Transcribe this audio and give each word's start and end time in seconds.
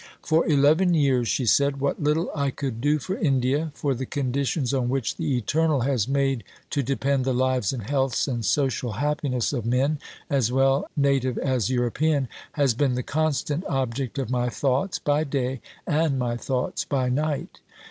"For 0.23 0.47
eleven 0.47 0.95
years," 0.95 1.27
she 1.27 1.45
said, 1.45 1.79
"what 1.79 2.01
little 2.01 2.31
I 2.33 2.49
could 2.49 2.81
do 2.81 2.97
for 2.97 3.15
India, 3.15 3.71
for 3.75 3.93
the 3.93 4.07
conditions 4.07 4.73
on 4.73 4.89
which 4.89 5.15
the 5.15 5.37
Eternal 5.37 5.81
has 5.81 6.07
made 6.07 6.43
to 6.71 6.81
depend 6.81 7.23
the 7.23 7.35
lives 7.35 7.71
and 7.71 7.83
healths 7.87 8.27
and 8.27 8.43
social 8.43 8.93
happiness 8.93 9.53
of 9.53 9.63
men, 9.63 9.99
as 10.27 10.51
well 10.51 10.89
Native 10.97 11.37
as 11.37 11.69
European, 11.69 12.29
has 12.53 12.73
been 12.73 12.95
the 12.95 13.03
constant 13.03 13.63
object 13.65 14.17
of 14.17 14.31
my 14.31 14.49
thoughts 14.49 14.97
by 14.97 15.23
day 15.23 15.61
and 15.85 16.17
my 16.17 16.35
thoughts 16.35 16.83
by 16.83 17.07
night." 17.07 17.59